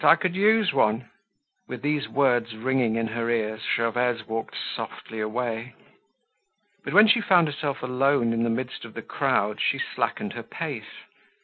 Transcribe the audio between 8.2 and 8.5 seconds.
in the